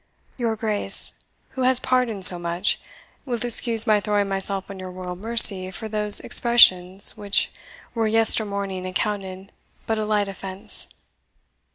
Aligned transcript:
"Your 0.35 0.55
Grace, 0.55 1.13
who 1.49 1.61
has 1.61 1.79
pardoned 1.79 2.25
so 2.25 2.39
much, 2.39 2.79
will 3.23 3.35
excuse 3.39 3.85
my 3.85 3.99
throwing 3.99 4.27
myself 4.27 4.67
on 4.71 4.79
your 4.79 4.89
royal 4.89 5.15
mercy 5.15 5.69
for 5.69 5.87
those 5.87 6.19
expressions 6.21 7.15
which 7.15 7.51
were 7.93 8.07
yester 8.07 8.43
morning 8.43 8.87
accounted 8.87 9.51
but 9.85 9.99
a 9.99 10.05
light 10.05 10.27
offence." 10.27 10.87